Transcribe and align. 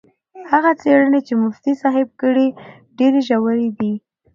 هغه 0.51 0.71
څېړنې 0.81 1.19
چې 1.27 1.33
مفتي 1.43 1.73
صاحب 1.81 2.07
کړي 2.21 2.47
ډېرې 2.97 3.21
ژورې 3.27 3.69
دي. 3.77 3.93